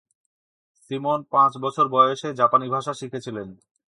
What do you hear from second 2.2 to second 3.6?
জাপানি ভাষা শিখেছিলেন।